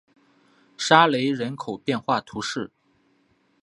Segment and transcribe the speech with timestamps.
[0.77, 2.71] 沙雷人口变化图示